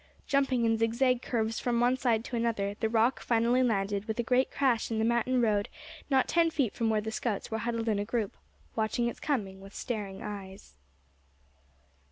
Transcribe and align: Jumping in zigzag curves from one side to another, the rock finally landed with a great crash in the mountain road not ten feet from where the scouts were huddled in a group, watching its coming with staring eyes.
Jumping 0.25 0.65
in 0.65 0.79
zigzag 0.79 1.21
curves 1.21 1.59
from 1.59 1.79
one 1.79 1.95
side 1.95 2.25
to 2.25 2.35
another, 2.35 2.73
the 2.79 2.89
rock 2.89 3.19
finally 3.19 3.61
landed 3.61 4.05
with 4.05 4.17
a 4.17 4.23
great 4.23 4.49
crash 4.49 4.89
in 4.89 4.97
the 4.97 5.05
mountain 5.05 5.39
road 5.43 5.69
not 6.09 6.27
ten 6.27 6.49
feet 6.49 6.73
from 6.73 6.89
where 6.89 7.01
the 7.01 7.11
scouts 7.11 7.51
were 7.51 7.59
huddled 7.59 7.87
in 7.87 7.99
a 7.99 8.03
group, 8.05 8.35
watching 8.75 9.07
its 9.07 9.19
coming 9.19 9.61
with 9.61 9.75
staring 9.75 10.23
eyes. 10.23 10.73